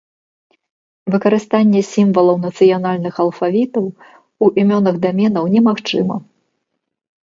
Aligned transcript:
Выкарыстанне 1.15 1.81
сімвалаў 1.93 2.37
нацыянальных 2.47 3.15
алфавітаў 3.27 3.85
у 4.43 4.53
імёнах 4.67 4.95
даменаў 5.09 5.43
немагчыма. 5.57 6.15